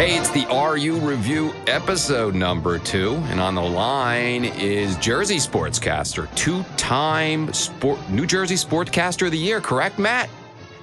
[0.00, 3.16] Hey, it's the RU Review episode number two.
[3.26, 9.36] And on the line is Jersey sportscaster, two time sport, New Jersey Sportscaster of the
[9.36, 10.30] Year, correct, Matt?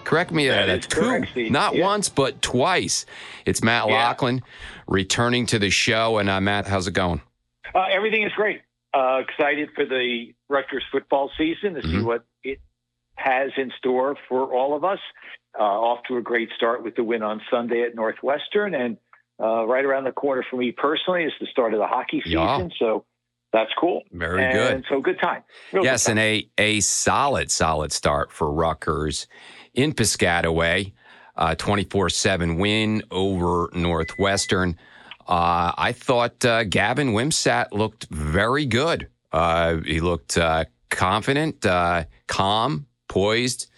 [0.03, 0.47] Correct me.
[0.49, 1.83] That uh, two, correct, not Yeah.
[1.85, 3.07] once, but twice.
[3.47, 3.95] It's Matt Yeah.
[4.07, 4.43] Loughlin
[4.87, 6.19] returning to the show.
[6.19, 7.19] And uh, Matt, how's it going?
[7.73, 8.61] Uh, everything is great.
[8.93, 12.03] Uh, excited for the Rutgers football season to see Mhm.
[12.05, 12.59] what it
[13.15, 14.99] has in store for all of us.
[15.59, 18.95] Uh, off to a great start with the win on Sunday at Northwestern, and
[19.39, 22.55] uh, right around the corner for me personally is the start of the hockey Yeah.
[22.57, 22.71] season.
[22.79, 23.05] So
[23.53, 24.01] that's cool.
[24.11, 24.85] Very and good.
[24.89, 25.43] So good time.
[25.71, 29.27] Real yes, good and a a solid, solid start for Rutgers
[29.73, 30.93] in Piscataway.
[31.57, 34.75] Twenty four seven win over Northwestern.
[35.27, 39.07] Uh, I thought uh, Gavin Wimsatt looked very good.
[39.31, 43.69] Uh, he looked uh, confident, uh, calm, poised.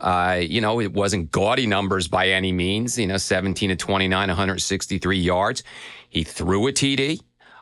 [0.00, 2.98] Uh, you know, it wasn't gaudy numbers by any means.
[2.98, 5.62] You know, 17 to 29, 163 yards.
[6.08, 7.20] He threw a TD.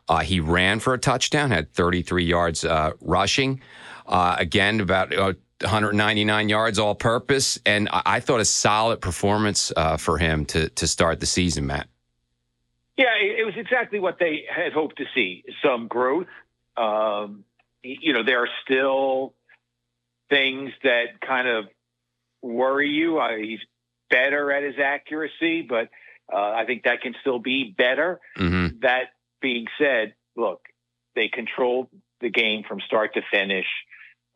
[0.09, 3.61] Uh, he ran for a touchdown, had 33 yards uh, rushing.
[4.06, 7.59] Uh, again, about uh, 199 yards all purpose.
[7.67, 11.67] And I, I thought a solid performance uh, for him to, to start the season,
[11.67, 11.89] Matt.
[12.97, 15.45] Yeah, it, was exactly what they had hoped to see.
[15.62, 16.28] Some growth.
[16.78, 17.45] Um,
[17.83, 19.34] you know, there are still
[20.31, 21.67] things that kind of
[22.47, 23.19] worry you.
[23.19, 23.61] Uh, he's
[24.11, 25.89] better at his accuracy, but
[26.33, 28.20] uh, I think that can still be better.
[28.36, 30.61] hmm That being said, look,
[31.14, 31.88] they controlled
[32.20, 33.66] the game from start to finish.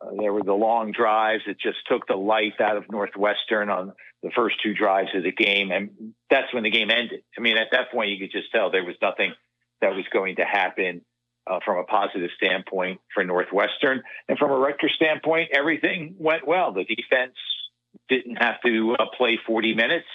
[0.01, 3.93] Uh, there were the long drives that just took the life out of Northwestern on
[4.23, 7.23] the first two drives of the game, and that's when the game ended.
[7.37, 9.33] I mean, at that point, you could just tell there was nothing
[9.81, 11.01] that was going to happen
[11.47, 16.71] uh, from a positive standpoint for Northwestern, and from a Rutgers standpoint, everything went well.
[16.71, 17.33] The defense
[18.09, 20.07] didn't have to uh, play 40 minutes.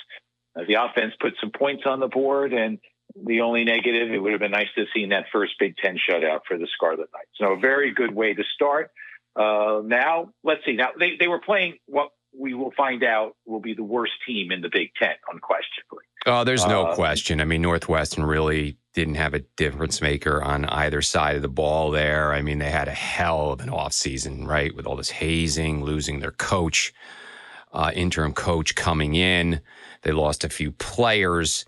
[0.58, 2.78] Uh, the offense put some points on the board, and
[3.24, 5.96] the only negative, it would have been nice to have seen that first Big Ten
[5.96, 7.30] shutout for the Scarlet Knights.
[7.36, 8.90] So a very good way to start.
[9.34, 10.72] Uh, now, let's see.
[10.72, 14.50] Now, they, they were playing what we will find out will be the worst team
[14.52, 16.04] in the Big Ten, unquestionably.
[16.26, 17.40] Oh, there's no Uh, question.
[17.40, 21.90] I mean, Northwestern really didn't have a difference maker on either side of the ball
[21.90, 22.32] there.
[22.32, 24.74] I mean, they had a hell of an offseason, right?
[24.74, 26.92] With all this hazing, losing their coach,
[27.76, 29.60] uh, interim coach coming in.
[30.02, 31.64] They lost a few players.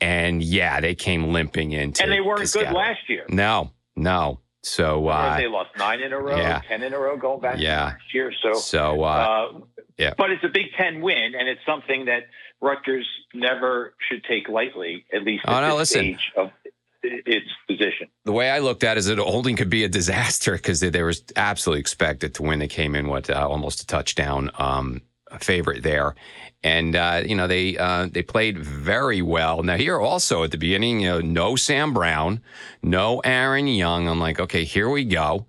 [0.00, 3.24] And yeah, they came limping into and they weren't good last year.
[3.30, 4.40] No, no.
[4.62, 6.60] So, uh, they lost nine in a row, yeah.
[6.68, 7.84] ten in a row going back Yeah.
[7.84, 8.32] last year.
[8.42, 9.60] So, so, uh, uh,
[9.98, 10.14] yeah.
[10.18, 12.24] But it's a Big Ten win, and it's something that
[12.60, 16.14] Rutgers never should take lightly, at least Oh, at no, this listen.
[16.18, 16.50] stage of
[17.02, 18.08] its position.
[18.24, 20.88] the way I looked at it is that holding could be a disaster because they,
[20.88, 22.58] they were absolutely expected to win.
[22.58, 25.02] They came in what uh, almost a touchdown um,
[25.40, 26.14] favorite there,
[26.62, 29.62] and uh, you know they uh, they played very well.
[29.62, 32.40] Now here also at the beginning, you know, no Sam Brown,
[32.82, 34.08] no Aaron Young.
[34.08, 35.46] I'm like, okay, here we go.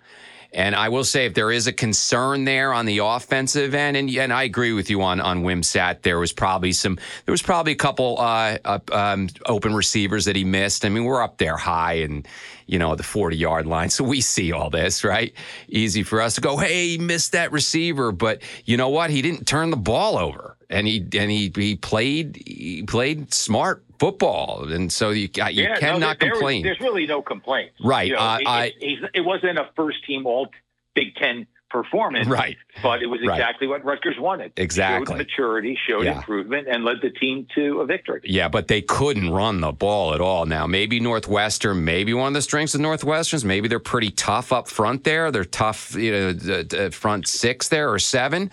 [0.55, 4.09] And I will say, if there is a concern there on the offensive end, and,
[4.09, 6.95] and I agree with you on on Wimsatt, there was probably some,
[7.25, 10.85] there was probably a couple uh, uh, um, open receivers that he missed.
[10.85, 12.25] I mean, we're up there high and
[12.67, 15.33] you know the forty yard line, so we see all this, right?
[15.67, 19.09] Easy for us to go, hey, he missed that receiver, but you know what?
[19.09, 23.84] He didn't turn the ball over, and he and he he played he played smart
[23.99, 26.63] football, and so you you yeah, cannot no, there, there was- complain.
[26.63, 30.05] there's really no complaint, Right, You know, uh, it, I- it, it wasn't a first
[30.05, 30.47] team All
[30.93, 32.55] Big Ten performance, Right.
[32.81, 33.37] But it was Right.
[33.37, 34.53] exactly what Rutgers wanted.
[34.55, 35.07] Exactly.
[35.13, 36.17] Showed maturity, showed Yeah.
[36.17, 38.21] improvement, and led the team to a victory.
[38.23, 40.45] Yeah, but they couldn't run the ball at all.
[40.45, 44.69] Now, maybe Northwestern, maybe one of the strengths of Northwestern's, maybe they're pretty tough up
[44.69, 45.31] front there.
[45.31, 48.51] They're tough, you know, front six there or seven.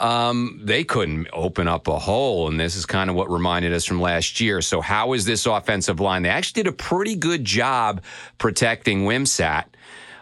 [0.00, 3.84] Um, they couldn't open up a hole, and this is kind of what reminded us
[3.84, 4.62] from last year.
[4.62, 6.22] So, how is this offensive line?
[6.22, 8.02] They actually did a pretty good job
[8.38, 9.66] protecting Wimsatt.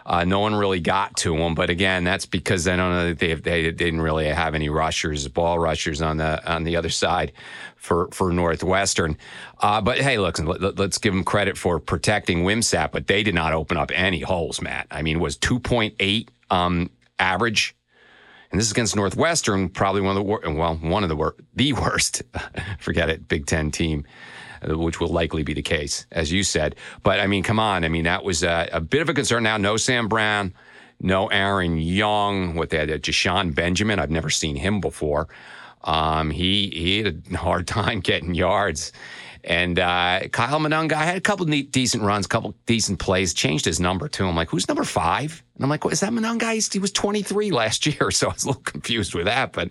[0.05, 3.35] Uh, no one really got to him, but again, that's because I don't know they,
[3.35, 7.31] they didn't really have any rushers, ball rushers on the on the other side
[7.75, 9.17] for for Northwestern.
[9.59, 13.35] Uh, but hey, look, let, us give them credit for protecting Wimsatt, but they did
[13.35, 14.87] not open up any holes, Matt.
[14.89, 16.89] I mean, it was two point eight um,
[17.19, 17.75] average,
[18.51, 21.35] and this is against Northwestern, probably one of the wor- well, one of the wor-
[21.55, 22.23] the worst.
[22.79, 24.05] Forget it, Big Ten team
[24.67, 26.75] uh, which will likely be the case, as you said.
[27.03, 27.83] But I mean, come on.
[27.85, 29.43] I mean, that was a, a bit of a concern.
[29.43, 30.53] Now, no Sam Brown,
[30.99, 32.55] no Aaron Young.
[32.55, 33.99] What they had, uh, Jashawn Benjamin.
[33.99, 35.27] I've never seen him before.
[35.83, 38.91] Um, he he had a hard time getting yards.
[39.43, 43.65] And uh, Kyle Monangai had a couple neat, decent runs, a couple decent plays, changed
[43.65, 44.27] his number too.
[44.27, 45.43] I'm like, who's number five?
[45.55, 46.71] And I'm like, is that Monangai?
[46.71, 48.11] He was 23 last year.
[48.11, 49.53] So I was a little confused with that.
[49.53, 49.69] But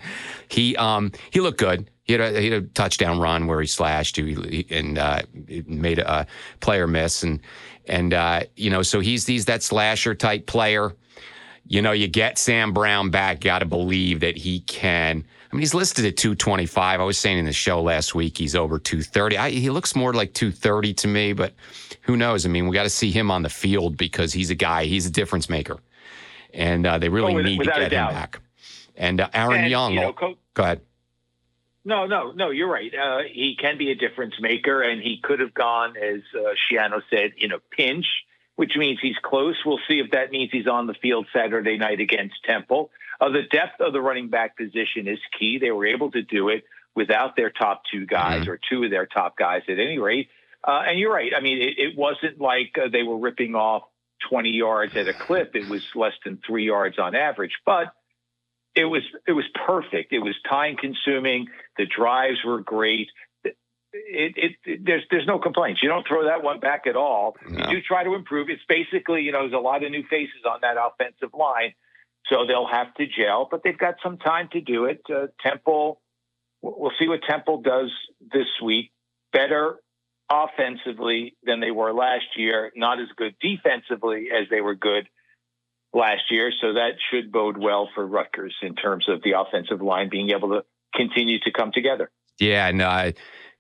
[0.49, 1.91] he um, he looked good.
[2.05, 5.23] He had, a, he had a touchdown run where he slashed he, and uh,
[5.67, 6.27] made a
[6.61, 7.23] player miss.
[7.23, 7.41] And,
[7.87, 10.95] and uh, you know, so he's, he's that slasher type player.
[11.67, 15.55] You know, you get Sam Brown back, you got to believe that he can– I
[15.55, 17.01] mean, he's listed at 225.
[17.01, 19.39] I was saying in the show last week he's over 230.
[19.39, 21.55] I, he looks more like 230 to me, but
[22.03, 22.45] who knows?
[22.45, 25.07] I mean, we got to see him on the field because he's a guy, he's
[25.07, 25.79] a difference maker.
[26.53, 28.41] And uh, they really oh, need to get him back.
[28.97, 30.81] And uh, Aaron and, Young, you know, Co- go ahead.
[31.85, 32.93] No, no, no, you're right.
[32.95, 37.01] Uh, he can be a difference maker, and he could have gone, as uh, Schiano
[37.09, 38.05] said, in a pinch,
[38.57, 39.57] which means he's close.
[39.65, 42.91] We'll see if that means he's on the field Saturday night against Temple.
[43.21, 45.59] Uh, the depth of the running back position is key.
[45.59, 48.51] They were able to do it without their top two guys mm-hmm.
[48.51, 50.29] or two of their top guys at any rate.
[50.67, 51.33] Uh, and you're right.
[51.37, 53.83] I mean, it, it wasn't like uh, they were ripping off
[54.29, 55.55] 20 yards at a clip.
[55.55, 57.93] It was less than three yards on average, but
[58.75, 60.13] it was it was perfect.
[60.13, 61.47] It was time consuming.
[61.77, 63.09] The drives were great.
[63.45, 63.57] It,
[63.93, 65.83] it, it, there's there's no complaints.
[65.83, 67.37] You don't throw that one back at all.
[67.49, 67.59] No.
[67.59, 68.49] You do try to improve.
[68.51, 71.75] It's basically you know there's a lot of new faces on that offensive line,
[72.29, 75.01] so they'll have to gel, but they've got some time to do it.
[75.09, 76.01] Uh, Temple,
[76.63, 77.91] we'll see what Temple does
[78.21, 78.93] this week.
[79.33, 79.77] Better
[80.31, 85.09] offensively than they were last year, not as good defensively as they were good
[85.93, 86.53] last year.
[86.61, 90.51] So that should bode well for Rutgers in terms of the offensive line being able
[90.51, 90.65] to
[90.95, 92.11] continue to come together.
[92.39, 93.13] Yeah, and uh,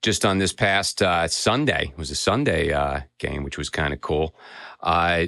[0.02, 3.92] just on this past uh, Sunday, it was a Sunday uh, game, which was kind
[3.92, 4.36] of cool.
[4.80, 5.26] Uh,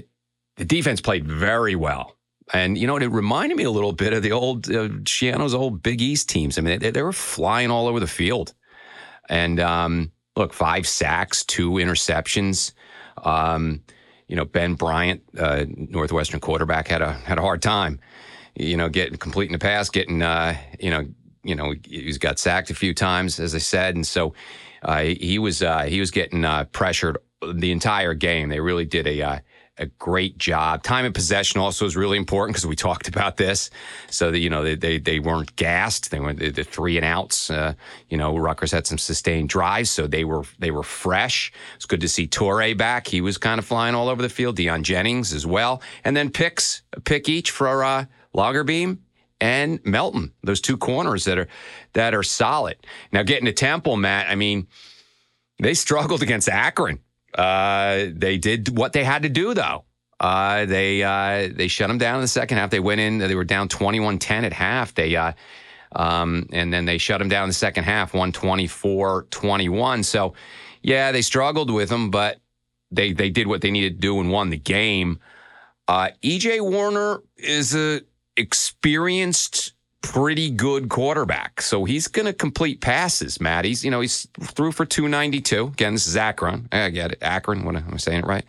[0.56, 2.16] the defense played very well.
[2.52, 5.82] And you know, it reminded me a little bit of the old uh, Schiano's old
[5.82, 6.58] Big East teams.
[6.58, 8.54] I mean, they, they were flying all over the field.
[9.28, 12.72] And um, look, five sacks, two interceptions.
[13.22, 13.82] Um,
[14.26, 18.00] you know, Ben Bryant, uh, Northwestern quarterback, had a had a hard time.
[18.56, 21.06] You know, getting completing the pass, getting uh, you know,
[21.44, 24.34] you know, he's got sacked a few times, as I said, and so
[24.82, 27.18] uh, he was uh, he was getting uh, pressured
[27.54, 28.48] the entire game.
[28.48, 29.38] They really did a uh,
[29.80, 30.82] a great job.
[30.82, 33.70] Time of possession also is really important because we talked about this.
[34.10, 36.10] So that you know they they, they weren't gassed.
[36.10, 37.50] They were the, three and outs.
[37.50, 37.74] Uh,
[38.08, 41.52] you know, Rutgers had some sustained drives, so they were they were fresh.
[41.76, 43.06] It's good to see Toure back.
[43.06, 44.56] He was kind of flying all over the field.
[44.56, 48.04] Deion Jennings as well, and then picks a pick each for uh,
[48.34, 48.98] Longerbeam
[49.40, 50.32] and Melton.
[50.42, 51.48] Those two corners that are
[51.94, 52.76] that are solid.
[53.12, 54.28] Now getting to Temple, Matt.
[54.28, 54.68] I mean,
[55.58, 57.00] they struggled against Akron.
[57.34, 59.84] Uh, they did what they had to do, though.
[60.18, 62.70] Uh, they uh, they shut them down in the second half.
[62.70, 63.18] They went in.
[63.18, 64.94] They were down 21-10 at half.
[64.94, 65.32] They uh,
[65.92, 70.04] um, and then they shut them down in the second half, 124-21.
[70.04, 70.34] So,
[70.82, 72.38] yeah, they struggled with them, but
[72.90, 75.20] they they did what they needed to do and won the game.
[75.88, 78.02] Uh, EJ Warner is a
[78.36, 79.72] experienced
[80.02, 81.60] pretty good quarterback.
[81.60, 83.64] So he's going to complete passes, Matt.
[83.64, 85.66] He's, you know, he's through for 292.
[85.66, 86.68] Again, this is Akron.
[86.72, 87.18] I get it.
[87.22, 87.64] Akron.
[87.64, 88.44] What am I saying it right?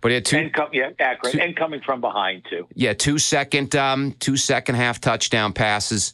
[0.00, 0.36] But he had two.
[0.36, 1.32] And com- yeah, Akron.
[1.32, 2.66] Two, and coming from behind, too.
[2.74, 6.12] Yeah, two second, um, two second half touchdown passes.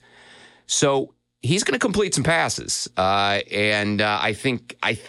[0.66, 2.88] So he's going to complete some passes.
[2.96, 5.00] Uh, and uh, I think, I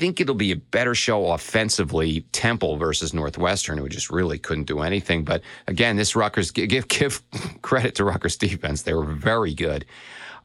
[0.00, 4.80] think it'll be a better show offensively, Temple versus Northwestern, who just really couldn't do
[4.80, 5.22] anything.
[5.22, 7.22] But again, this Rutgers give give
[7.62, 9.84] credit to Rutgers defense; they were very good.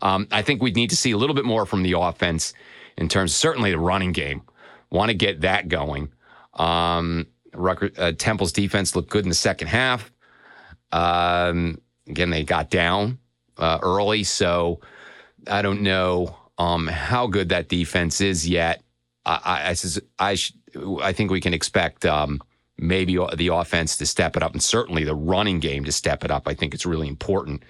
[0.02, 2.54] Um, I think we'd need to see a little bit more from the offense
[2.98, 4.42] in terms, certainly the running game.
[4.92, 6.12] Want to get that going.
[6.54, 10.12] Um, Rutgers, uh, Temple's defense looked good in the second half.
[10.92, 13.19] Um, again, they got down
[13.57, 14.81] uh, early, so
[15.47, 18.81] I don't know um, how good that defense is yet.
[19.26, 19.76] I,
[20.20, 20.38] I, I,
[21.02, 22.42] I think we can expect um,
[22.78, 26.32] maybe the offense to step it up and certainly the running game to step it
[26.32, 26.48] up.
[26.48, 27.64] I think it's really important.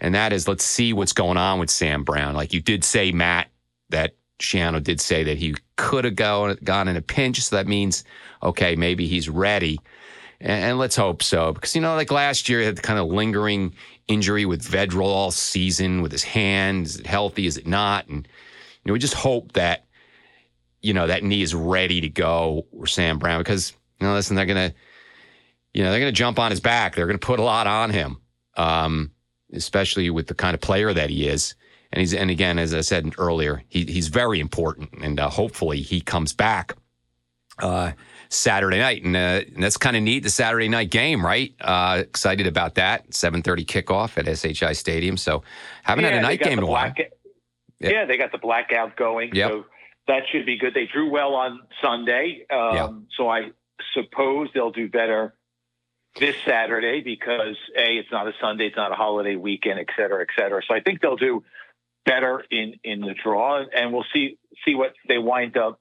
[0.00, 2.34] And that is, let's see what's going on with Sam Brown.
[2.34, 3.48] Like you did say, Matt,
[3.90, 7.40] that Schiano did say that he could have gone, gone in a pinch.
[7.40, 8.04] So that means,
[8.42, 9.80] okay, maybe he's ready.
[10.40, 11.52] And, and let's hope so.
[11.52, 13.74] Because, you know, like last year, he had the kind of lingering
[14.06, 16.86] injury with Vedral all season with his hand.
[16.86, 17.46] Is it healthy?
[17.46, 18.06] Is it not?
[18.06, 18.28] And,
[18.84, 19.84] you know, we just hope that
[20.88, 24.36] you know, that knee is ready to go or Sam Brown because, you know, listen,
[24.36, 24.74] they're going to,
[25.74, 26.94] you know, they're going to jump on his back.
[26.94, 28.22] They're going to put a lot on him,
[28.56, 29.10] um,
[29.52, 31.54] especially with the kind of player that he is.
[31.92, 34.94] And he's, and again, as I said earlier, he, he's very important.
[35.02, 36.74] And uh, hopefully he comes back
[37.58, 37.92] uh,
[38.30, 39.04] Saturday night.
[39.04, 41.54] And, uh, and that's kind of neat, the Saturday night game, right?
[41.60, 43.10] Uh, excited about that.
[43.10, 45.18] 7.30 kickoff at SHI Stadium.
[45.18, 45.42] So
[45.82, 46.94] haven't yeah, had a night game in a while.
[47.78, 47.90] Yeah.
[47.90, 48.04] yeah.
[48.06, 49.34] they got the blackout going.
[49.34, 49.50] Yep.
[49.50, 49.64] So
[50.08, 50.74] that should be good.
[50.74, 52.46] They drew well on Sunday.
[52.50, 52.88] Um, yeah.
[53.16, 53.50] So I
[53.94, 55.34] suppose they'll do better
[56.18, 60.22] this Saturday because A, it's not a Sunday, it's not a holiday weekend, et cetera,
[60.22, 60.62] et cetera.
[60.66, 61.44] So I think they'll do
[62.04, 65.78] better in, in the draw and we'll see see what they wind up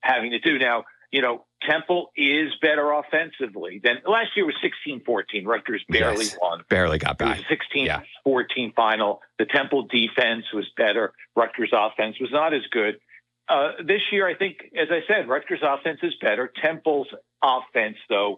[0.00, 0.58] having to do.
[0.58, 5.46] Now, you know, Temple is better offensively than last year was 16-14.
[5.46, 6.64] Rutgers barely yes, won.
[6.68, 7.40] Barely got back.
[7.50, 7.84] It 16-14
[8.56, 8.68] yeah.
[8.76, 9.22] final.
[9.38, 11.12] The Temple defense was better.
[11.34, 12.98] Rutgers offense was not as good.
[13.48, 16.52] Uh, this year, I think, as I said, Rutgers offense is better.
[16.62, 17.08] Temple's
[17.42, 18.36] offense, though,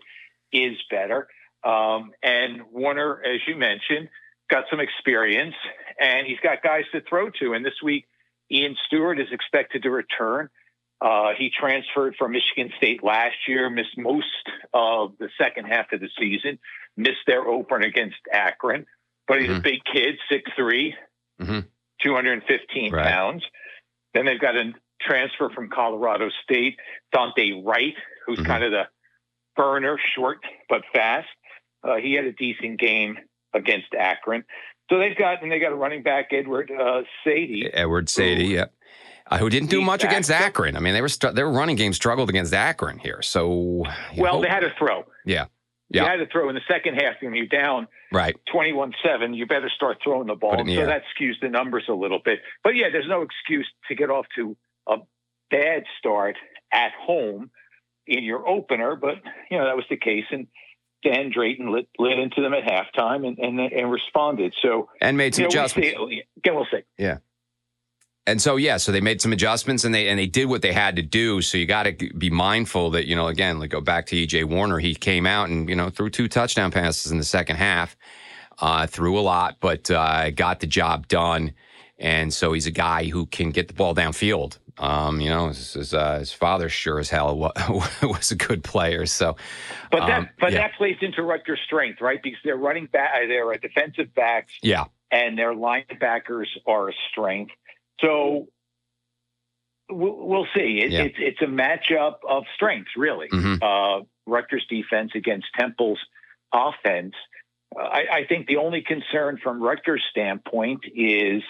[0.53, 1.29] is better.
[1.65, 4.09] Um, and Warner, as you mentioned,
[4.51, 5.55] got some experience
[6.01, 7.53] and he's got guys to throw to.
[7.53, 8.07] And this week,
[8.51, 10.49] Ian Stewart is expected to return.
[11.01, 14.27] Uh, he transferred from Michigan State last year, missed most
[14.75, 16.59] of the second half of the season,
[16.97, 18.87] missed their opener against Akron,
[19.27, 19.61] but he's mm-hmm.
[19.61, 20.93] a big kid, 6'3,
[21.41, 21.61] mm-hmm.
[22.03, 23.07] 215 right.
[23.07, 23.43] pounds.
[24.13, 26.77] Then they've got a transfer from Colorado State,
[27.13, 27.95] Dante Wright,
[28.27, 28.47] who's mm-hmm.
[28.47, 28.85] kind of the
[29.57, 30.39] burner, short
[30.69, 31.29] but fast.
[31.83, 33.17] Uh, he had a decent game
[33.55, 34.45] against Akron.
[34.91, 37.71] So they've got and they got a running back, Edward uh, Saydee.
[37.73, 38.67] Edward Saydee, yeah.
[39.31, 40.77] Uh, who didn't do much against Akron.
[40.77, 43.23] I mean, they were st- their running game struggled against Akron here.
[43.23, 43.85] So
[44.19, 45.05] well, they had to throw.
[45.25, 45.47] Yeah,
[45.89, 46.03] yeah.
[46.03, 49.37] You had to throw in the second half when you're down right 21-7.
[49.37, 50.57] You better start throwing the ball.
[50.57, 52.41] So that skews the numbers a little bit.
[52.65, 54.57] But yeah, there's no excuse to get off to
[54.91, 54.97] a
[55.51, 56.37] bad start
[56.73, 57.51] at home
[58.07, 58.97] in your opener.
[58.97, 59.17] But
[59.51, 60.47] you know that was the case, and
[61.05, 64.55] Stan Drayton lit, lit into them at halftime and, and and responded.
[64.63, 65.95] So and made some adjustments.
[65.97, 66.23] We'll see.
[66.39, 66.83] Again, we'll see.
[66.99, 67.19] Yeah.
[68.27, 70.73] And so yeah, so they made some adjustments and they and they did what they
[70.73, 71.41] had to do.
[71.41, 74.45] So you got to be mindful that you know again, like go back to EJ
[74.45, 77.97] Warner, he came out and you know threw two touchdown passes in the second half,
[78.59, 81.55] uh, threw a lot, but uh, got the job done.
[82.01, 84.59] And so he's a guy who can get the ball downfield.
[84.79, 87.37] Um, you know, his, his, uh, his, father sure as hell
[88.03, 89.05] was a good player.
[89.05, 89.37] So,
[89.91, 90.61] but that um, but yeah.
[90.61, 92.21] that plays into Rutgers' strength, right?
[92.23, 97.53] Because they're running back, they're a defensive backs, yeah, and their linebackers are a strength.
[98.01, 98.49] So
[99.91, 100.81] we'll see.
[100.83, 101.03] It, yeah.
[101.03, 103.29] it's it's a matchup of strengths, really.
[103.29, 103.63] Mm-hmm.
[103.63, 106.01] Uh, Rutgers defense against Temple's
[106.55, 107.15] offense.
[107.77, 111.43] Uh, I, I, think the only concern from Rutgers' standpoint is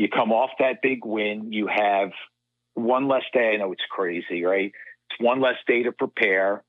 [0.00, 2.10] you come off that big win, you have
[2.72, 3.52] one less day.
[3.52, 4.72] I know it's crazy, right?
[5.10, 6.64] It's one less day to prepare.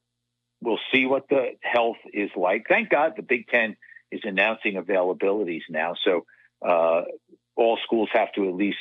[0.62, 2.66] We'll see what the health is like.
[2.68, 3.78] Thank God the Big Ten
[4.12, 6.26] is announcing availabilities now, so
[6.62, 7.04] uh,
[7.56, 8.78] all schools have to at least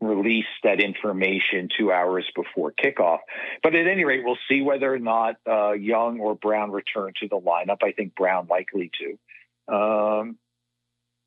[0.00, 3.18] release that information two hours before kickoff.
[3.62, 7.28] But at any rate, we'll see whether or not uh, Young or Brown return to
[7.28, 7.82] the lineup.
[7.82, 9.74] I think Brown likely to.
[9.74, 10.38] Um,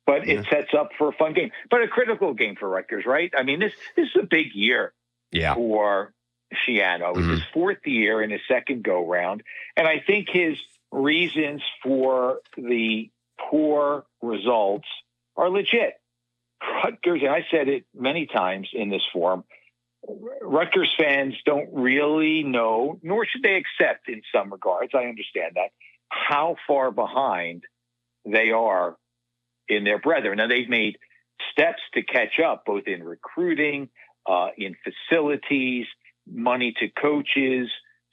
[0.08, 0.40] but yeah.
[0.40, 3.30] it sets up for a fun game, but a critical game for Rutgers, right?
[3.36, 4.94] I mean, this this is a big year
[5.30, 5.54] yeah.
[5.54, 6.14] for
[6.54, 7.10] Schiano.
[7.10, 7.30] It's mm-hmm.
[7.32, 9.42] his fourth year in his second go round,
[9.76, 10.56] and I think his
[10.90, 13.10] reasons for the
[13.50, 14.88] poor results
[15.36, 16.00] are legit.
[16.62, 19.44] Rutgers, and I said it many times in this forum,
[20.40, 25.70] Rutgers fans don't really know, nor should they accept in some regards, I understand that,
[26.08, 27.64] how far behind
[28.24, 28.96] they are
[29.68, 30.38] in their brethren.
[30.38, 30.96] Now, they've made
[31.52, 33.88] steps to catch up, both in recruiting,
[34.26, 35.86] uh, in facilities,
[36.30, 37.68] money to coaches,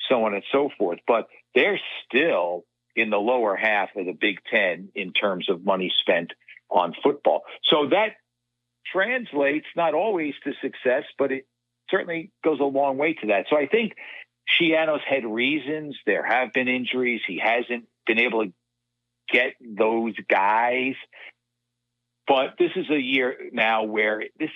[0.09, 0.99] so on and so forth.
[1.07, 5.91] But they're still in the lower half of the Big Ten in terms of money
[6.01, 6.31] spent
[6.69, 7.43] on football.
[7.69, 8.15] So that
[8.91, 11.47] translates not always to success, but it
[11.89, 13.45] certainly goes a long way to that.
[13.49, 13.93] So I think
[14.49, 15.97] Schiano's had reasons.
[16.05, 17.21] There have been injuries.
[17.27, 18.53] He hasn't been able to
[19.29, 20.93] get those guys.
[22.27, 24.49] But this is a year now where this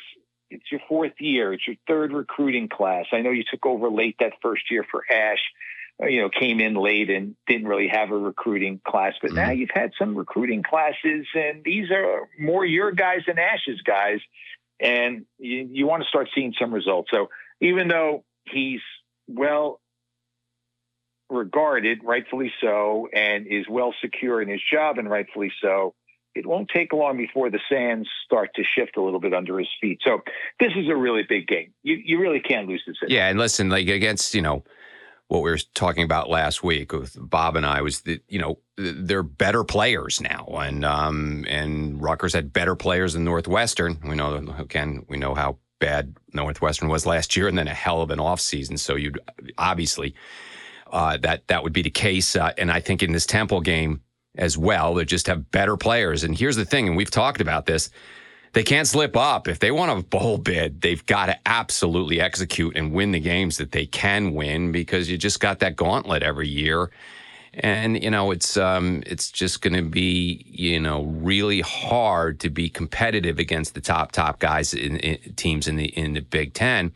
[0.49, 1.53] it's your fourth year.
[1.53, 3.05] It's your third recruiting class.
[3.11, 5.39] I know you took over late that first year for Ash.
[6.01, 9.13] Uh, you know, came in late and didn't really have a recruiting class.
[9.21, 9.37] But mm-hmm.
[9.37, 14.19] now you've had some recruiting classes, and these are more your guys than Ash's guys.
[14.79, 17.09] And you, you want to start seeing some results.
[17.11, 18.79] So even though he's
[19.27, 19.81] well
[21.29, 25.93] regarded, rightfully so, and is well secure in his job, and rightfully so,
[26.35, 29.67] it won't take long before the sands start to shift a little bit under his
[29.81, 29.99] feet.
[30.03, 30.19] So
[30.59, 31.73] this is a really big game.
[31.83, 32.97] You you really can't lose this.
[33.07, 34.63] Yeah, and listen, like against you know
[35.27, 38.59] what we were talking about last week with Bob and I was that you know
[38.77, 43.99] they're better players now, and um, and Rutgers had better players than Northwestern.
[44.03, 48.01] We know again we know how bad Northwestern was last year, and then a hell
[48.01, 48.77] of an offseason.
[48.77, 49.19] So you'd
[49.57, 50.13] obviously
[50.91, 54.01] uh, that that would be the case, uh, and I think in this Temple game
[54.37, 56.23] as well, they just have better players.
[56.23, 57.89] And here's the thing, and we've talked about this.
[58.53, 59.47] they can't slip up.
[59.47, 63.57] If they want a bowl bid, they've got to absolutely execute and win the games
[63.57, 66.89] that they can win because you just got that gauntlet every year.
[67.53, 72.49] And you know it's um, it's just going to be you know really hard to
[72.49, 76.53] be competitive against the top top guys in, in teams in the in the Big
[76.53, 76.91] Ten.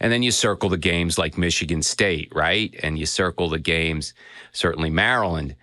[0.00, 2.74] And then you circle the games like Michigan State, right?
[2.82, 4.14] And you circle the games
[4.52, 5.54] certainly Maryland.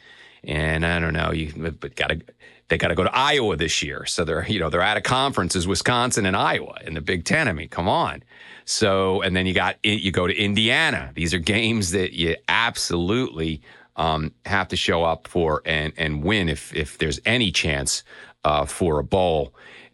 [0.47, 2.21] And I don't know, you but got to
[2.69, 4.05] they got to go to Iowa this year.
[4.05, 7.47] So they're, you know, they're out of conferences, Wisconsin and Iowa in the Big Ten.
[7.47, 8.23] I mean, come on.
[8.65, 11.11] So, and then you got, you go to Indiana.
[11.15, 13.61] These are games that you absolutely
[13.95, 18.03] um, have to show up for and, and win if, if there's any chance
[18.43, 19.53] uh, for a bowl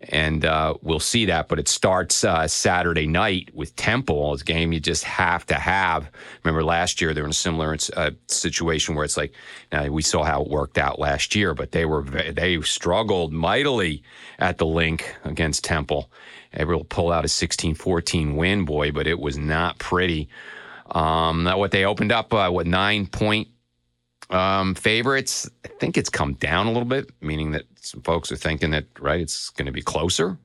[0.10, 1.48] and uh, we'll see that.
[1.48, 4.34] But it starts uh, Saturday night with Temple.
[4.34, 6.10] It's a game you just have to have.
[6.44, 9.34] Remember last year they were in a similar uh, situation where it's like
[9.72, 14.04] now we saw how it worked out last year, but they were they struggled mightily
[14.40, 16.12] at the Linc against Temple.
[16.54, 20.30] Able to pull out a 16-14 win, boy, but it was not pretty.
[20.92, 23.48] Um, what they opened up, uh, what nine point
[24.30, 28.36] um, favorites, I think it's come down a little bit, meaning that some folks are
[28.36, 30.38] thinking that right, it's going to be closer.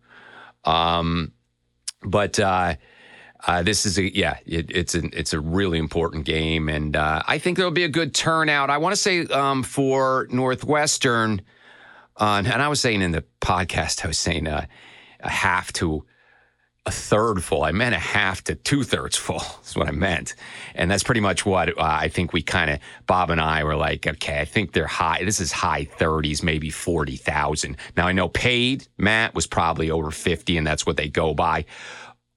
[0.65, 1.33] Um,
[2.03, 2.75] but uh,
[3.47, 7.23] uh, this is a yeah, it, it's a it's a really important game, and uh,
[7.27, 8.71] I think there'll be a good turnout.
[8.71, 11.43] I want to say um, for Northwestern,
[12.17, 14.67] uh, and I was saying in the podcast, I was saying uh,
[15.21, 16.05] a half to
[16.89, 17.65] a third full.
[17.65, 19.39] I meant a half to two thirds full.
[19.57, 20.35] That's what I meant.
[20.75, 23.77] And that's pretty much what uh, I think we kind of, Bob and I were
[23.77, 25.23] like, okay, I think they're high.
[25.23, 27.77] This is high 30s, maybe 40,000.
[27.97, 31.67] Now I know paid, Matt was probably over 50, and that's what they go by.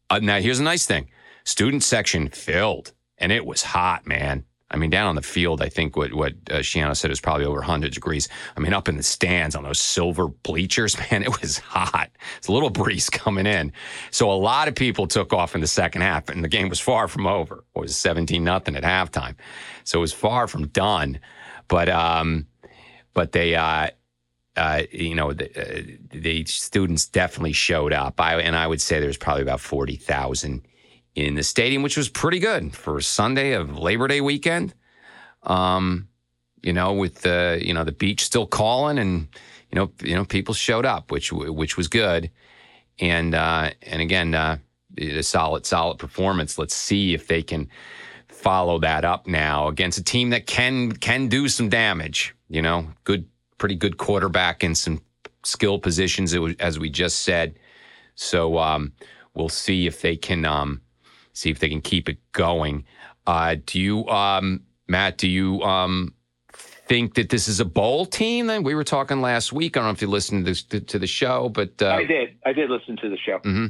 [0.10, 1.08] Uh, now here's a nice thing
[1.46, 4.43] student section filled, and it was hot, man.
[4.72, 7.46] I mean, down on the field, I think what what uh, Schiano said was probably
[7.46, 8.30] over 100 degrees.
[8.56, 12.10] I mean, up in the stands on those silver bleachers, man, it was hot.
[12.38, 13.74] It's a little breeze coming in.
[14.10, 16.80] So a lot of people took off in the second half, and the game was
[16.80, 17.63] far from over.
[17.75, 19.36] It was 17 nothing at halftime,
[19.84, 21.20] so it was far from done.
[21.68, 22.48] But um,
[23.13, 23.56] but they.
[23.56, 23.90] Uh,
[24.58, 28.20] uh, you know, the, uh, the students definitely showed up.
[28.20, 30.68] I, and I would say there's probably about 40,000
[31.15, 34.74] in the stadium, which was pretty good for Sunday of Labor Day weekend.
[35.43, 36.08] Um,
[36.62, 39.28] you know, with the you know the beach still calling, and
[39.71, 42.32] you know you know people showed up, which which was good.
[43.00, 44.58] And uh, and again, uh,
[44.97, 46.58] a solid solid performance.
[46.58, 47.67] Let's see if they can
[48.28, 52.36] follow that up now against a team that can can do some damage.
[52.50, 53.26] You know, good,
[53.58, 55.02] pretty good quarterback in some
[55.43, 57.58] skill positions, as we just said.
[58.15, 58.93] So um,
[59.34, 60.82] we'll see if they can um,
[61.34, 62.86] see if they can keep it going.
[63.28, 65.17] Uh, do you, um, Matt?
[65.17, 66.13] Do you um,
[66.91, 68.48] think that this is a bowl team?
[68.48, 69.78] Then we were talking last week.
[69.78, 72.36] I don't know if you listened to, this, to, the show, but uh, I did.
[72.46, 73.39] I did listen to the show.
[73.39, 73.67] Mm-hmm.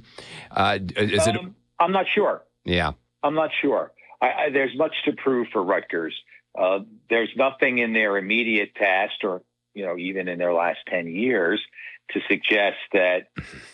[0.52, 1.42] Uh, is um, it?
[1.80, 2.44] i am not sure.
[2.66, 2.94] Yeah,
[3.24, 3.92] I'm not sure.
[4.22, 6.16] I, I, there's much to prove for Rutgers.
[6.58, 9.42] Uh, there's nothing in their immediate past, or
[9.74, 11.62] you know, even in their last ten years,
[12.12, 13.28] to suggest that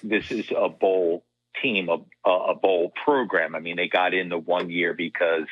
[0.03, 1.23] this is a bowl
[1.61, 3.55] team, a, a bowl program.
[3.55, 5.47] I mean, they got in the one year because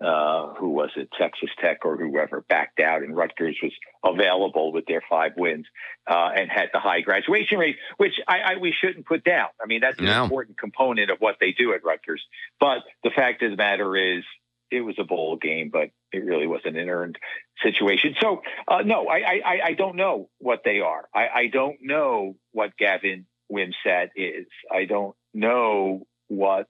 [0.00, 3.72] uh, who was it, Texas Tech or whoever backed out, and Rutgers was
[4.02, 5.66] available with their five wins
[6.10, 9.48] uh, and had the high graduation rate, which I, I, we shouldn't put down.
[9.62, 10.22] I mean, that's an no.
[10.22, 12.24] important component of what they do at Rutgers.
[12.58, 14.24] But the fact of the matter is,
[14.70, 17.18] it was a bowl game, but it really wasn't an earned
[17.62, 18.14] situation.
[18.20, 21.08] So, uh, no, I, I, I don't know what they are.
[21.14, 24.46] I, I don't know what Gavin Wimsatt is.
[24.70, 26.66] I don't know what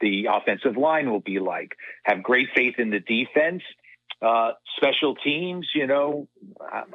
[0.00, 1.76] the offensive line will be like.
[2.04, 3.62] Have great faith in the defense.
[4.20, 6.28] Uh, special teams, you know,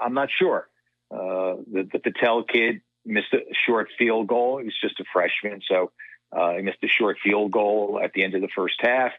[0.02, 0.68] I'm not sure.
[1.12, 4.62] Uh, the, the, Patel kid missed a short field goal.
[4.64, 5.92] He's just a freshman, so
[6.32, 9.12] uh, he missed a short field goal at the end of the first half.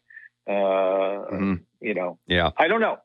[0.47, 1.55] Uh, mm-hmm.
[1.81, 2.99] You know, yeah, I don't know.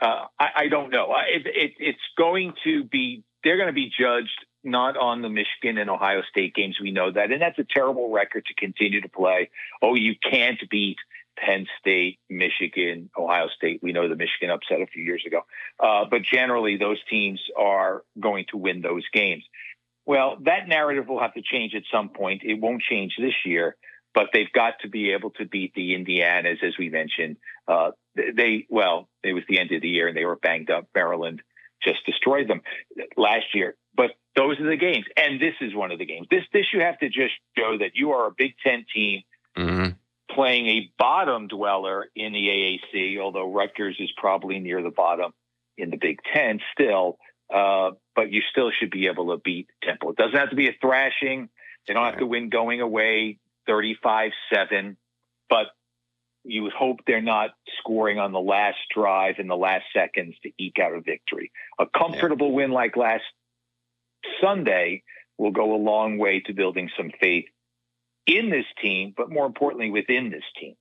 [0.00, 1.14] Uh, I, I, don't know.
[1.28, 3.24] It, it, it's going to be.
[3.44, 6.78] They're going to be judged not on the Michigan and Ohio State games.
[6.80, 7.30] We know that.
[7.30, 9.50] And that's a terrible record to continue to play.
[9.82, 10.98] Oh, you can't beat
[11.36, 13.80] Penn State, Michigan, Ohio State.
[13.82, 15.42] We know the Michigan upset a few years ago.
[15.78, 19.44] Uh, but generally, those teams are going to win those games.
[20.06, 22.42] Well, that narrative will have to change at some point.
[22.44, 23.76] It won't change this year,
[24.14, 27.36] but they've got to be able to beat the Indianas, as we mentioned.
[27.68, 30.88] Uh, they, well, it was the end of the year and they were banged up.
[30.94, 31.42] Maryland
[31.82, 32.60] just destroyed them
[33.16, 33.76] last year.
[33.94, 36.28] But those are the games, and this is one of the games.
[36.30, 39.22] This this you have to just show that you are a Big Ten team
[39.56, 39.90] mm-hmm.
[40.34, 43.20] playing a bottom dweller in the AAC.
[43.20, 45.32] Although Rutgers is probably near the bottom
[45.76, 47.18] in the Big Ten still,
[47.52, 50.10] uh, but you still should be able to beat Temple.
[50.10, 51.48] It doesn't have to be a thrashing.
[51.86, 54.96] They don't have to win going away 35 7,
[55.48, 55.66] but
[56.44, 60.50] you would hope they're not scoring on the last drive in the last seconds to
[60.58, 61.50] eke out a victory.
[61.78, 62.54] A comfortable yeah.
[62.54, 63.24] win like last
[64.42, 65.02] Sunday
[65.38, 67.46] will go a long way to building some faith
[68.26, 70.74] in this team, but more importantly, within this team.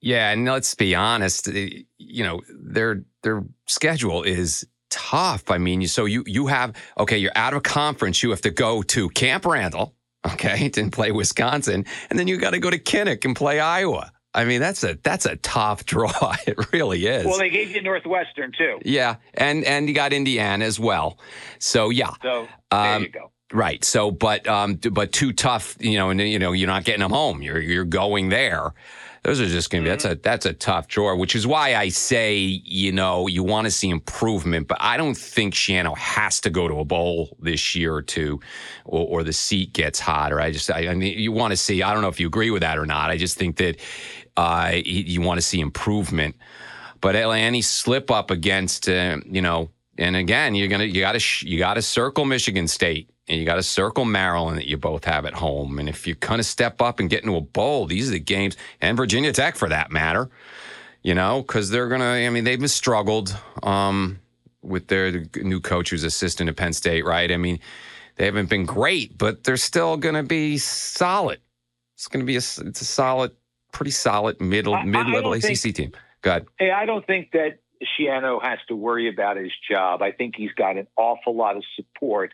[0.00, 5.48] Yeah, and let's be honest, eh, you know, their their schedule is tough.
[5.50, 8.50] I mean, so you you have okay, you're out of a conference, you have to
[8.50, 9.94] go to Camp Randall,
[10.26, 14.12] okay, to play Wisconsin, and then you got to go to Kinnick and play Iowa.
[14.34, 16.34] I mean, that's a that's a tough draw.
[16.46, 17.26] It really is.
[17.26, 18.78] Well, they gave you Northwestern too.
[18.84, 21.18] Yeah, and and you got Indiana as well.
[21.58, 22.10] So yeah.
[22.22, 23.30] So there um, you go.
[23.52, 23.84] Right.
[23.84, 25.76] So, but um, but too tough.
[25.78, 27.42] You know, and you know, you're not getting them home.
[27.42, 28.72] You're you're going there.
[29.24, 31.14] Those are just going to be that's a that's a tough draw.
[31.14, 35.14] Which is why I say you know you want to see improvement, but I don't
[35.14, 38.40] think Schiano has to go to a bowl this year or two,
[38.84, 40.40] or, or the seat gets hotter.
[40.40, 41.84] I just I, I mean you want to see.
[41.84, 43.10] I don't know if you agree with that or not.
[43.10, 43.76] I just think that
[44.36, 46.36] uh, you want to see improvement.
[47.00, 51.48] But any slip up against uh, you know, and again you're gonna you got to
[51.48, 55.04] you got to circle Michigan State and you got to circle Maryland that you both
[55.04, 55.78] have at home.
[55.78, 58.20] And if you kind of step up and get into a bowl, these are the
[58.20, 60.28] games, and Virginia Tech for that matter,
[61.02, 64.20] you know, because they're to, I mean, they've been struggled um,
[64.62, 67.30] with their new coach who's assistant at Penn State, right?
[67.30, 67.60] I mean,
[68.16, 71.40] they haven't been great, but they're still to be solid.
[71.94, 73.32] It's to be a, it's a solid,
[73.72, 75.92] pretty solid middle, mid level ACC think, team.
[76.20, 76.46] Go ahead.
[76.58, 80.02] Hey, I don't think that Schiano has to worry about his job.
[80.02, 82.32] I think he's got an awful lot of support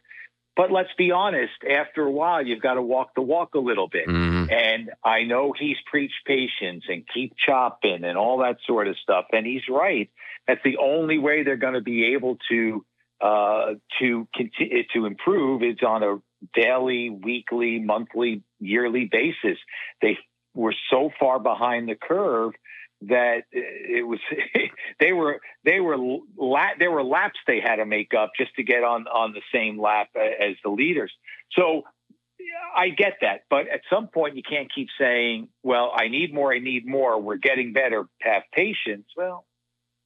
[0.58, 3.86] but let's be honest, after a while, you've got to walk the walk a little
[3.86, 4.08] bit.
[4.08, 4.52] Mm-hmm.
[4.52, 9.26] And I know he's preached patience and keep chopping and all that sort of stuff.
[9.30, 10.10] And he's right.
[10.48, 12.84] That's the only way they're going to be able to
[13.20, 16.16] uh, to continue to improve is on a
[16.54, 19.58] daily, weekly, monthly, yearly basis.
[20.02, 20.18] They
[20.58, 22.52] were so far behind the curve
[23.02, 24.18] that it was
[25.00, 25.96] they were they were
[26.36, 29.42] la- there were laps they had to make up just to get on on the
[29.54, 31.12] same lap as the leaders.
[31.52, 31.82] So
[32.76, 36.52] I get that, but at some point you can't keep saying, "Well, I need more,
[36.52, 37.20] I need more.
[37.20, 38.06] We're getting better.
[38.20, 39.46] Have patience." Well,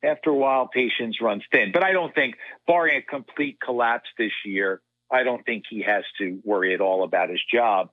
[0.04, 1.70] after a while, patience runs thin.
[1.72, 2.34] But I don't think,
[2.66, 7.04] barring a complete collapse this year, I don't think he has to worry at all
[7.04, 7.90] about his job.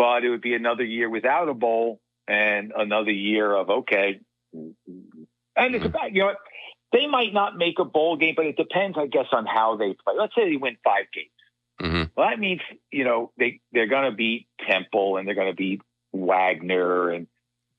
[0.00, 4.18] But it would be another year without a bowl and another year of okay.
[4.54, 5.84] And it's mm-hmm.
[5.84, 6.34] about you know
[6.90, 9.92] they might not make a bowl game, but it depends, I guess, on how they
[9.92, 10.14] play.
[10.16, 11.28] Let's say they win five games.
[11.82, 12.02] Mm-hmm.
[12.16, 15.54] Well, that means you know they they're going to beat Temple and they're going to
[15.54, 15.82] beat
[16.14, 17.26] Wagner and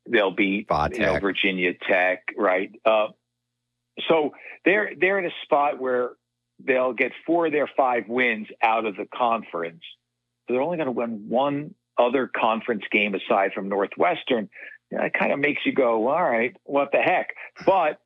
[0.07, 2.71] they'll beat you know, Virginia Tech, right?
[2.86, 3.07] Uh,
[4.07, 6.12] so they're they're in a spot where
[6.63, 9.81] they'll get four of their five wins out of the conference.
[10.47, 14.50] So they're only going to win one other conference game aside from Northwestern,
[14.92, 17.30] that kind of makes you go, all right, what the heck?
[17.66, 18.00] But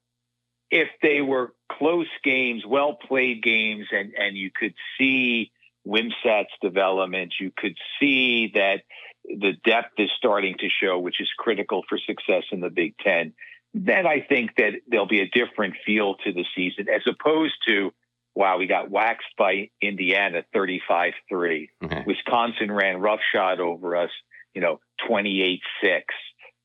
[0.69, 5.51] if they were close games, well played games, and, and you could see
[5.87, 8.81] Wimsatt's development, you could see that
[9.23, 13.33] the depth is starting to show, which is critical for success in the Big Ten,
[13.73, 17.91] then I think that there'll be a different feel to the season as opposed to
[18.35, 21.69] wow, we got waxed by Indiana 35 3.
[21.83, 22.07] Mm-hmm.
[22.07, 24.11] Wisconsin ran roughshod over us,
[24.53, 26.03] you know, 28 6.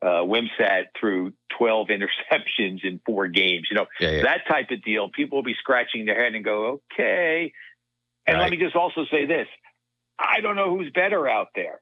[0.02, 4.22] Uh, Wimsatt threw 12 interceptions in four games, you know, yeah, yeah.
[4.22, 5.10] that type of deal.
[5.10, 7.52] People will be scratching their head and go, okay.
[8.26, 8.42] And right.
[8.44, 9.46] let me just also say this
[10.18, 11.80] I don't know who's better out there.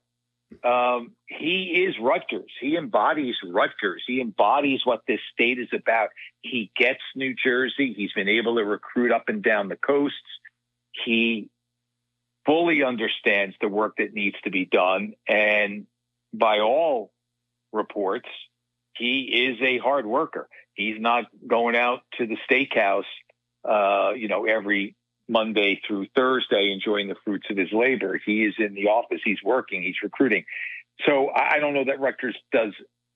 [0.65, 2.51] Um, he is Rutgers.
[2.61, 4.03] He embodies Rutgers.
[4.07, 6.09] He embodies what this state is about.
[6.41, 7.93] He gets New Jersey.
[7.97, 10.17] He's been able to recruit up and down the coasts.
[11.05, 11.51] He
[12.47, 15.13] fully understands the work that needs to be done.
[15.29, 15.87] And
[16.33, 17.13] by all
[17.73, 18.29] reports,
[18.97, 20.49] he is a hard worker.
[20.73, 23.05] He's not going out to the steakhouse,
[23.69, 24.97] uh, you know, every
[25.29, 28.21] Monday through Thursday enjoying the fruits of his labor.
[28.25, 30.45] He is in the office, he's working, he's recruiting.
[31.07, 32.73] So I don't know that Rutgers does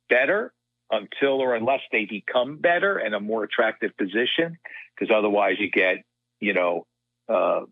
[0.09, 0.53] better
[0.91, 4.59] until or unless they become better and a more attractive position,
[4.95, 6.05] because otherwise you get,
[6.39, 6.87] you know,
[7.29, 7.63] uh,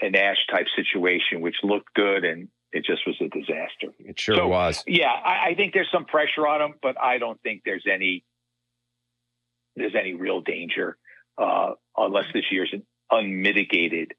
[0.00, 3.94] an Ash type situation, which looked good and it just was a disaster.
[4.00, 4.82] It sure so, was.
[4.86, 8.24] Yeah, I, I think there's some pressure on him, but I don't think there's any
[9.76, 10.96] there's any real danger
[11.38, 14.14] uh, unless this year's an unmitigated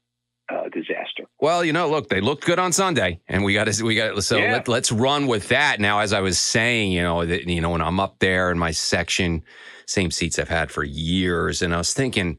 [0.48, 1.24] uh, disaster.
[1.40, 4.22] Well, you know, look, they looked good on Sunday, and we got to we got
[4.22, 4.62] so yeah.
[4.66, 5.80] let, us run with that.
[5.80, 8.58] Now, as I was saying, you know, that you know, when I'm up there in
[8.58, 9.42] my section,
[9.86, 12.38] same seats I've had for years, and I was thinking,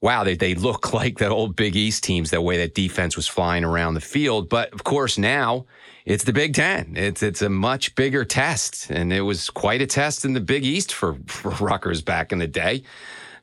[0.00, 3.26] wow, they, they look like that old Big East teams, that way that defense was
[3.26, 4.48] flying around the field.
[4.48, 5.66] But of course, now
[6.04, 6.94] it's the Big Ten.
[6.96, 10.64] It's it's a much bigger test, and it was quite a test in the Big
[10.64, 12.82] East for, for Rutgers back in the day.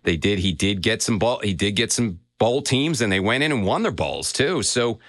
[0.06, 0.40] They did.
[0.40, 1.40] He did get some ball.
[1.40, 4.64] He did get some bowl teams, and they went in and won their bowls too.
[4.64, 5.00] So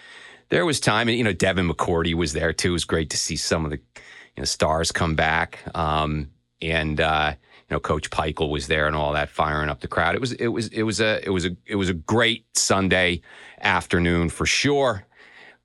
[0.49, 2.71] there was time, and you know, Devin McCourty was there too.
[2.71, 6.31] It was great to see some of the you know, stars come back, um,
[6.63, 7.35] and uh,
[7.69, 10.15] you know, Coach Pikiell was there and all that, firing up the crowd.
[10.15, 13.21] It was it was it was a it was a it was a great Sunday
[13.61, 15.05] afternoon for sure.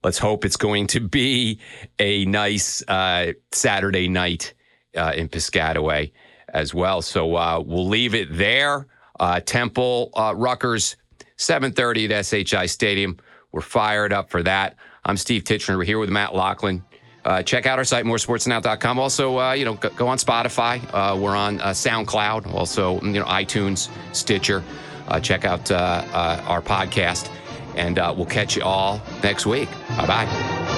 [0.04, 1.60] Let's hope it's going to be
[2.00, 4.56] a nice uh, Saturday night
[4.98, 6.12] uh, in Piscataway
[6.50, 7.02] as well.
[7.02, 8.88] So uh, we'll leave it there.
[9.22, 10.98] Uh, Temple, uh, Rutgers,
[11.38, 13.18] 7:30 at SHI Stadium.
[13.52, 14.76] We're fired up for that.
[15.06, 15.78] I'm Steve Titchener.
[15.78, 16.84] We're here with Matt Loughlin.
[17.24, 18.98] Uh, check out our site, moresportsnow.com.
[18.98, 20.82] Also, uh, you know, go, go on Spotify.
[20.92, 24.64] Uh, we're on uh, SoundCloud, also, you know, iTunes, Stitcher.
[25.08, 27.30] Uh, check out uh, our podcast,
[27.76, 29.70] and we'll catch you all next week.
[29.90, 30.71] Bye bye.